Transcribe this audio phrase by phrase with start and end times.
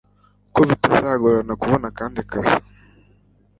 [0.53, 2.59] ko bitazagorana kubona akandi kazi